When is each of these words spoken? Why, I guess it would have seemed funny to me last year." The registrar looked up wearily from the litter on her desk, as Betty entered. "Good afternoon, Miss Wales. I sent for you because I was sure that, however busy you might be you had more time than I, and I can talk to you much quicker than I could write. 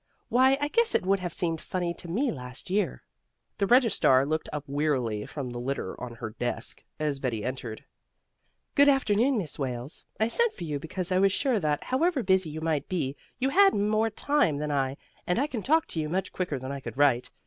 Why, 0.29 0.57
I 0.59 0.69
guess 0.69 0.95
it 0.95 1.05
would 1.05 1.19
have 1.19 1.31
seemed 1.31 1.61
funny 1.61 1.93
to 1.93 2.07
me 2.07 2.31
last 2.31 2.71
year." 2.71 3.03
The 3.59 3.67
registrar 3.67 4.25
looked 4.25 4.49
up 4.51 4.63
wearily 4.67 5.27
from 5.27 5.51
the 5.51 5.59
litter 5.59 5.95
on 6.01 6.15
her 6.15 6.31
desk, 6.31 6.83
as 6.99 7.19
Betty 7.19 7.45
entered. 7.45 7.85
"Good 8.73 8.89
afternoon, 8.89 9.37
Miss 9.37 9.59
Wales. 9.59 10.03
I 10.19 10.27
sent 10.27 10.53
for 10.55 10.63
you 10.63 10.79
because 10.79 11.11
I 11.11 11.19
was 11.19 11.31
sure 11.31 11.59
that, 11.59 11.83
however 11.83 12.23
busy 12.23 12.49
you 12.49 12.61
might 12.61 12.89
be 12.89 13.15
you 13.37 13.49
had 13.49 13.75
more 13.75 14.09
time 14.09 14.57
than 14.57 14.71
I, 14.71 14.97
and 15.27 15.37
I 15.37 15.45
can 15.45 15.61
talk 15.61 15.85
to 15.89 15.99
you 16.01 16.09
much 16.09 16.31
quicker 16.33 16.57
than 16.57 16.71
I 16.71 16.79
could 16.79 16.97
write. 16.97 17.29